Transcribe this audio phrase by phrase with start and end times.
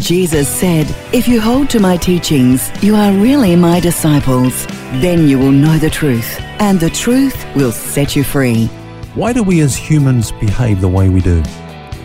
[0.00, 4.66] Jesus said, If you hold to my teachings, you are really my disciples.
[5.00, 8.66] Then you will know the truth, and the truth will set you free.
[9.14, 11.42] Why do we as humans behave the way we do?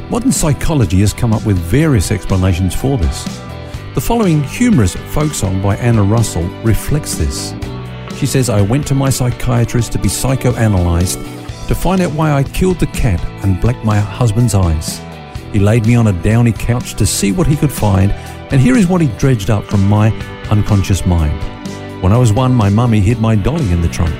[0.09, 3.25] Modern psychology has come up with various explanations for this.
[3.93, 7.53] The following humorous folk song by Anna Russell reflects this.
[8.17, 12.43] She says, I went to my psychiatrist to be psychoanalyzed to find out why I
[12.43, 15.01] killed the cat and blacked my husband's eyes.
[15.53, 18.11] He laid me on a downy couch to see what he could find,
[18.51, 20.11] and here is what he dredged up from my
[20.49, 21.37] unconscious mind.
[22.01, 24.15] When I was one, my mummy hid my dolly in the trunk,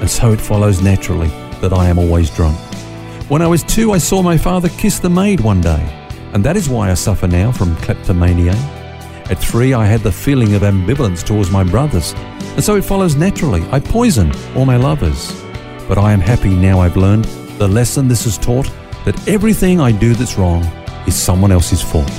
[0.00, 1.28] and so it follows naturally
[1.60, 2.56] that I am always drunk.
[3.28, 6.56] When I was two, I saw my father kiss the maid one day, and that
[6.56, 8.54] is why I suffer now from kleptomania.
[9.30, 12.14] At three, I had the feeling of ambivalence towards my brothers,
[12.54, 15.32] and so it follows naturally I poison all my lovers.
[15.88, 17.24] But I am happy now I've learned
[17.58, 18.70] the lesson this has taught
[19.04, 20.62] that everything I do that's wrong
[21.08, 22.10] is someone else's fault.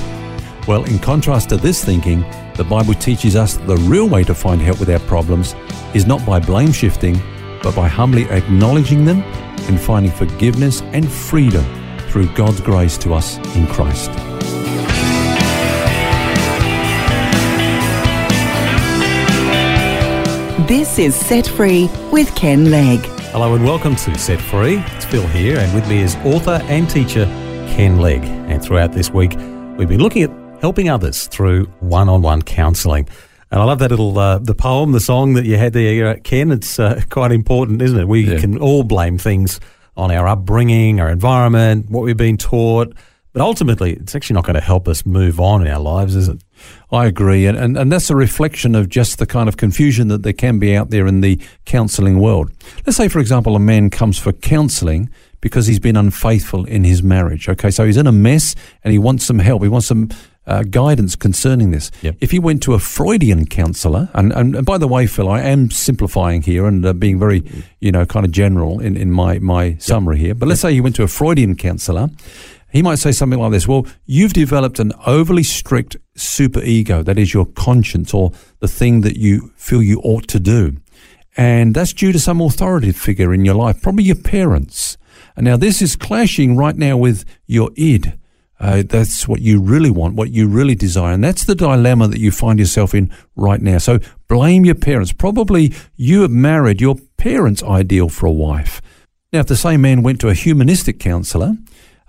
[0.66, 2.22] Well, in contrast to this thinking,
[2.56, 5.54] the Bible teaches us that the real way to find help with our problems
[5.94, 7.18] is not by blame shifting,
[7.62, 9.22] but by humbly acknowledging them
[9.68, 11.64] and finding forgiveness and freedom
[12.08, 14.10] through God's grace to us in Christ.
[20.68, 23.00] This is Set Free with Ken Legg.
[23.30, 24.78] Hello and welcome to Set Free.
[24.96, 27.26] It's Phil here, and with me is author and teacher
[27.68, 28.39] Ken Legg.
[28.60, 29.32] And throughout this week,
[29.78, 30.30] we've been looking at
[30.60, 33.08] helping others through one-on-one counselling.
[33.50, 36.16] And I love that little uh, the poem, the song that you had there, uh,
[36.24, 36.52] Ken.
[36.52, 38.06] It's uh, quite important, isn't it?
[38.06, 38.38] We Yeah.
[38.38, 39.60] can all blame things
[39.96, 42.92] on our upbringing, our environment, what we've been taught,
[43.32, 46.28] but ultimately, it's actually not going to help us move on in our lives, is
[46.28, 46.42] it?
[46.92, 50.22] I agree, and, and, and that's a reflection of just the kind of confusion that
[50.22, 52.50] there can be out there in the counselling world.
[52.84, 55.08] Let's say, for example, a man comes for counselling
[55.40, 57.48] because he's been unfaithful in his marriage.
[57.48, 59.62] Okay, so he's in a mess and he wants some help.
[59.62, 60.08] He wants some
[60.46, 61.90] uh, guidance concerning this.
[62.02, 62.16] Yep.
[62.20, 65.40] If he went to a Freudian counsellor, and, and, and by the way, Phil, I
[65.40, 67.42] am simplifying here and uh, being very,
[67.80, 70.80] you know, kind of general in, in my, my summary here, but let's say he
[70.80, 72.08] went to a Freudian counsellor
[72.72, 77.18] he might say something like this Well, you've developed an overly strict super ego, that
[77.18, 80.76] is your conscience or the thing that you feel you ought to do.
[81.36, 84.96] And that's due to some authoritative figure in your life, probably your parents.
[85.40, 88.14] Now this is clashing right now with your id.
[88.60, 91.14] Uh, that's what you really want, what you really desire.
[91.14, 93.78] And that's the dilemma that you find yourself in right now.
[93.78, 95.12] So blame your parents.
[95.12, 98.82] Probably you have married your parents' ideal for a wife.
[99.32, 101.56] Now, if the same man went to a humanistic counsellor,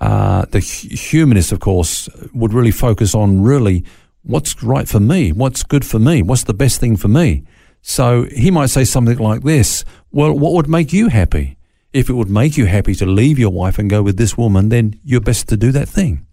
[0.02, 3.86] uh, the hu- humanist, of course, would really focus on really
[4.24, 7.44] what's right for me, what's good for me, what's the best thing for me.
[7.82, 11.58] So he might say something like this Well, what would make you happy?
[11.94, 14.70] If it would make you happy to leave your wife and go with this woman,
[14.70, 16.26] then you're best to do that thing.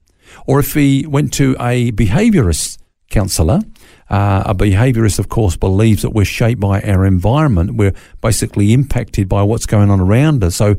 [0.47, 2.79] Or if he went to a behaviorist
[3.11, 3.61] counselor,
[4.11, 7.75] uh, a behaviorist, of course, believes that we're shaped by our environment.
[7.75, 10.57] We're basically impacted by what's going on around us.
[10.57, 10.77] So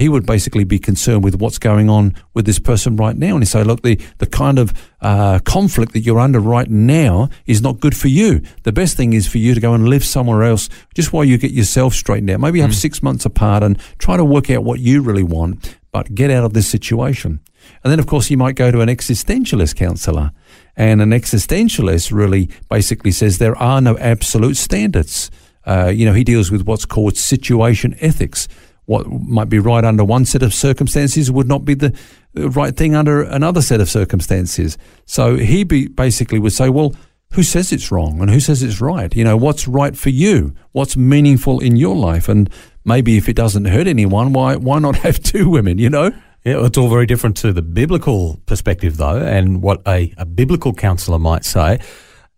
[0.00, 3.34] he would basically be concerned with what's going on with this person right now.
[3.34, 7.28] And he say, look, the, the kind of uh, conflict that you're under right now
[7.46, 8.40] is not good for you.
[8.62, 11.38] The best thing is for you to go and live somewhere else just while you
[11.38, 12.40] get yourself straightened out.
[12.40, 16.14] Maybe have six months apart and try to work out what you really want, but
[16.14, 17.40] get out of this situation.
[17.84, 20.32] And then, of course, you might go to an existentialist counselor.
[20.76, 25.30] And an existentialist really basically says there are no absolute standards.
[25.66, 28.48] Uh, you know, he deals with what's called situation ethics.
[28.90, 31.96] What might be right under one set of circumstances would not be the
[32.34, 34.76] the right thing under another set of circumstances.
[35.06, 36.96] So he basically would say, well,
[37.34, 39.14] who says it's wrong and who says it's right?
[39.14, 40.56] You know, what's right for you?
[40.72, 42.28] What's meaningful in your life?
[42.28, 42.50] And
[42.84, 45.78] maybe if it doesn't hurt anyone, why why not have two women?
[45.78, 46.10] You know.
[46.44, 50.72] Yeah, it's all very different to the biblical perspective, though, and what a, a biblical
[50.72, 51.78] counsellor might say.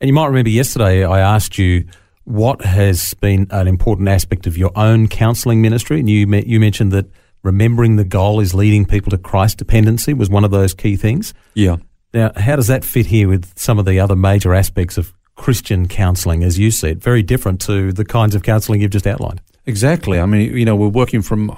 [0.00, 1.86] And you might remember yesterday I asked you
[2.24, 6.92] what has been an important aspect of your own counselling ministry, and you you mentioned
[6.92, 7.06] that
[7.42, 11.34] remembering the goal is leading people to Christ dependency was one of those key things.
[11.54, 11.76] Yeah.
[12.14, 15.88] Now, how does that fit here with some of the other major aspects of Christian
[15.88, 17.02] counselling, as you see it?
[17.02, 19.40] Very different to the kinds of counselling you've just outlined.
[19.66, 20.20] Exactly.
[20.20, 21.56] I mean, you know, we're working from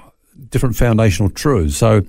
[0.50, 1.76] different foundational truths.
[1.76, 2.02] So,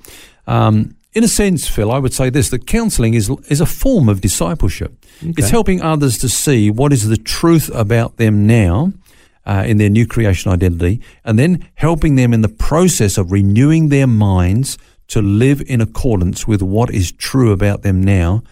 [0.47, 4.09] um, in a sense, Phil, I would say this: that counselling is is a form
[4.09, 4.93] of discipleship.
[5.21, 8.91] It's helping others to see what is the truth about them now,
[9.45, 13.89] uh, in their new creation identity, and then helping them in the process of renewing
[13.89, 14.77] their minds
[15.07, 18.43] to live in accordance with what is true about them now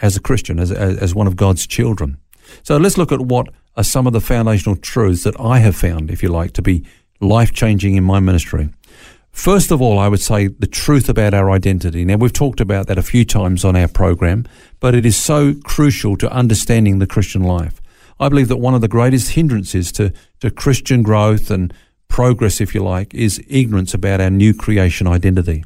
[0.00, 2.18] as a Christian, as, as, as one of God's children.
[2.62, 6.10] So let's look at what are some of the foundational truths that I have found,
[6.10, 6.84] if you like, to be
[7.20, 8.68] life changing in my ministry.
[9.32, 12.04] First of all, I would say the truth about our identity.
[12.04, 14.44] Now, we've talked about that a few times on our program,
[14.78, 17.80] but it is so crucial to understanding the Christian life.
[18.20, 21.74] I believe that one of the greatest hindrances to, to Christian growth and
[22.08, 25.64] progress, if you like, is ignorance about our new creation identity.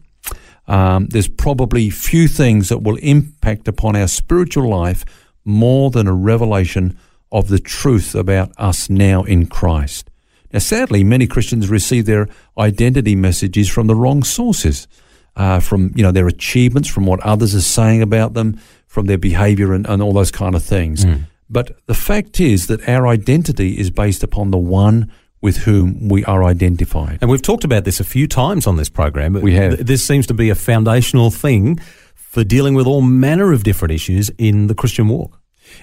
[0.69, 5.05] Um, there's probably few things that will impact upon our spiritual life
[5.45, 6.97] more than a revelation
[7.31, 10.11] of the truth about us now in Christ.
[10.53, 12.29] Now, sadly, many Christians receive their
[12.59, 14.89] identity messages from the wrong sources,
[15.37, 19.19] uh, from you know their achievements, from what others are saying about them, from their
[19.19, 21.05] behaviour, and, and all those kind of things.
[21.05, 21.25] Mm.
[21.49, 26.25] But the fact is that our identity is based upon the one with whom we
[26.25, 27.19] are identified.
[27.21, 29.35] And we've talked about this a few times on this program.
[29.35, 29.87] We have.
[29.87, 31.79] This seems to be a foundational thing
[32.15, 35.41] for dealing with all manner of different issues in the Christian walk.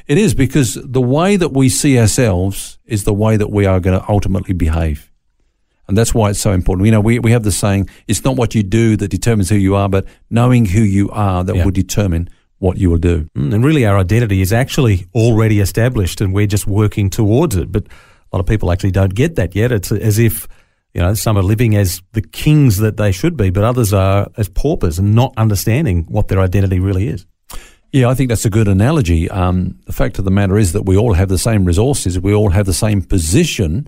[0.07, 3.79] It is because the way that we see ourselves is the way that we are
[3.79, 5.11] going to ultimately behave.
[5.87, 6.85] And that's why it's so important.
[6.85, 9.55] You know, we, we have the saying, it's not what you do that determines who
[9.55, 11.63] you are, but knowing who you are that yeah.
[11.63, 13.27] will determine what you will do.
[13.37, 17.71] Mm, and really, our identity is actually already established and we're just working towards it.
[17.71, 19.73] But a lot of people actually don't get that yet.
[19.73, 20.47] It's as if,
[20.93, 24.29] you know, some are living as the kings that they should be, but others are
[24.37, 27.25] as paupers and not understanding what their identity really is.
[27.93, 29.29] Yeah, I think that's a good analogy.
[29.29, 32.33] Um, the fact of the matter is that we all have the same resources, we
[32.33, 33.85] all have the same position,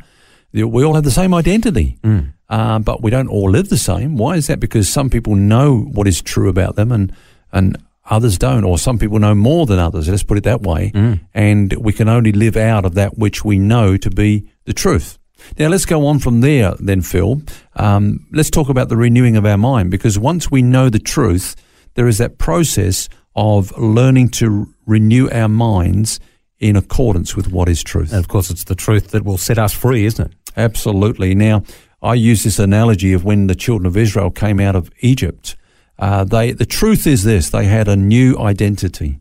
[0.54, 2.31] we all have the same identity, mm.
[2.48, 4.16] uh, but we don't all live the same.
[4.16, 4.60] Why is that?
[4.60, 7.12] Because some people know what is true about them, and
[7.52, 10.07] and others don't, or some people know more than others.
[10.07, 11.19] Let's put it that way, mm.
[11.34, 15.18] and we can only live out of that which we know to be the truth.
[15.57, 17.42] Now let's go on from there, then, Phil.
[17.75, 21.56] Um, let's talk about the renewing of our mind, because once we know the truth,
[21.96, 26.19] there is that process of learning to renew our minds
[26.59, 28.11] in accordance with what is truth.
[28.11, 30.37] And of course, it's the truth that will set us free, isn't it?
[30.55, 31.35] Absolutely.
[31.35, 31.63] Now,
[32.01, 35.55] I use this analogy of when the children of Israel came out of Egypt.
[35.97, 39.19] Uh, they, the truth is this: they had a new identity,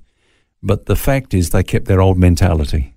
[0.63, 2.95] but the fact is they kept their old mentality.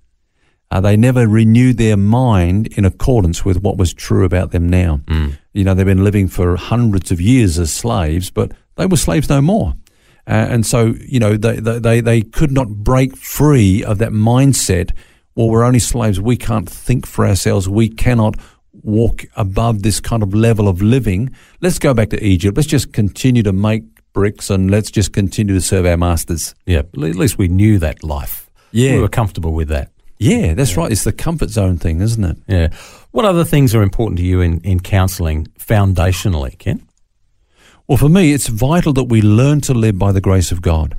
[0.70, 5.00] Uh, they never renewed their mind in accordance with what was true about them now.
[5.06, 5.38] Mm.
[5.54, 9.30] You know, they've been living for hundreds of years as slaves, but they were slaves
[9.30, 9.76] no more.
[10.28, 14.92] Uh, and so, you know, they, they, they could not break free of that mindset.
[15.36, 16.20] Well, we're only slaves.
[16.20, 17.70] We can't think for ourselves.
[17.70, 18.36] We cannot
[18.84, 21.34] walk above this kind of level of living.
[21.62, 22.58] Let's go back to Egypt.
[22.58, 23.84] Let's just continue to make
[24.14, 26.56] bricks and let's just continue to serve our masters.
[26.66, 28.50] Yeah, at least we knew that life.
[28.72, 28.94] Yeah.
[28.94, 29.92] We were comfortable with that.
[30.20, 30.80] Yeah, that's yeah.
[30.80, 30.92] right.
[30.92, 32.38] It's the comfort zone thing, isn't it?
[32.48, 32.70] Yeah.
[33.12, 36.87] What other things are important to you in, in counselling foundationally, Ken?
[37.88, 40.98] Well, for me, it's vital that we learn to live by the grace of God.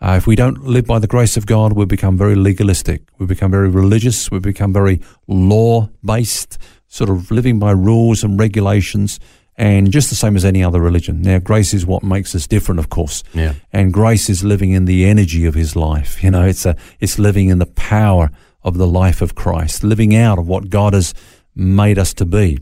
[0.00, 3.02] Uh, if we don't live by the grace of God, we become very legalistic.
[3.18, 4.32] We become very religious.
[4.32, 6.58] We become very law based,
[6.88, 9.20] sort of living by rules and regulations,
[9.56, 11.22] and just the same as any other religion.
[11.22, 13.22] Now, grace is what makes us different, of course.
[13.32, 13.54] Yeah.
[13.72, 16.20] And grace is living in the energy of His life.
[16.24, 18.32] You know, it's a it's living in the power
[18.64, 21.14] of the life of Christ, living out of what God has
[21.54, 22.58] made us to be.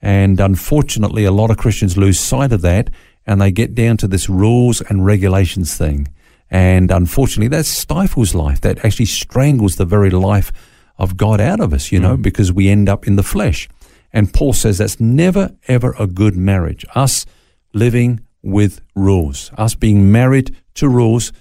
[0.00, 2.90] And unfortunately, a lot of Christians lose sight of that
[3.26, 6.08] and they get down to this rules and regulations thing.
[6.50, 8.60] And unfortunately, that stifles life.
[8.60, 10.52] That actually strangles the very life
[10.96, 12.22] of God out of us, you know, mm.
[12.22, 13.68] because we end up in the flesh.
[14.12, 16.84] And Paul says that's never, ever a good marriage.
[16.94, 17.26] Us
[17.74, 21.32] living with rules, us being married to rules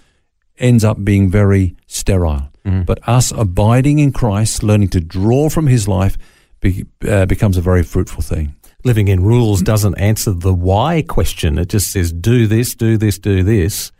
[0.57, 2.49] ends up being very sterile.
[2.65, 2.85] Mm.
[2.85, 6.17] But us abiding in Christ, learning to draw from his life,
[6.61, 11.57] be, uh, becomes a very fruitful thing living in rules doesn't answer the why question.
[11.57, 13.91] It just says, do this, do this, do this.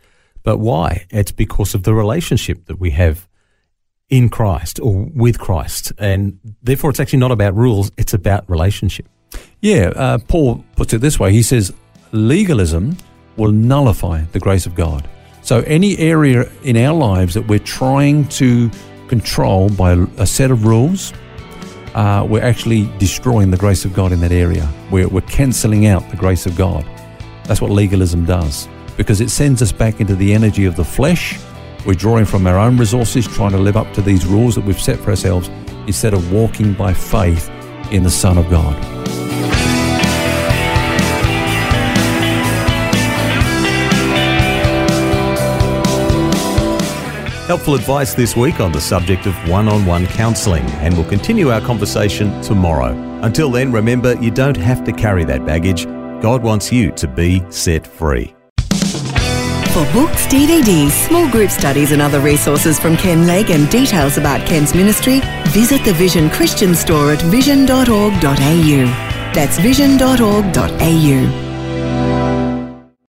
[0.44, 1.06] But why?
[1.10, 3.28] It's because of the relationship that we have
[4.08, 5.92] in Christ or with Christ.
[5.98, 9.08] And therefore, it's actually not about rules, it's about relationship.
[9.60, 11.74] Yeah, uh, Paul puts it this way he says,
[12.12, 12.96] legalism
[13.36, 15.08] will nullify the grace of God.
[15.42, 18.70] So, any area in our lives that we're trying to
[19.08, 21.12] control by a set of rules,
[21.96, 24.70] uh, we're actually destroying the grace of God in that area.
[24.90, 26.84] We're, we're cancelling out the grace of God.
[27.44, 31.38] That's what legalism does because it sends us back into the energy of the flesh.
[31.86, 34.80] We're drawing from our own resources, trying to live up to these rules that we've
[34.80, 35.48] set for ourselves
[35.86, 37.48] instead of walking by faith
[37.90, 39.25] in the Son of God.
[47.46, 51.50] Helpful advice this week on the subject of one on one counselling, and we'll continue
[51.50, 52.90] our conversation tomorrow.
[53.22, 55.84] Until then, remember you don't have to carry that baggage.
[56.20, 58.34] God wants you to be set free.
[58.66, 64.44] For books, DVDs, small group studies, and other resources from Ken Legg and details about
[64.44, 68.86] Ken's ministry, visit the Vision Christian store at vision.org.au.
[69.34, 71.45] That's vision.org.au.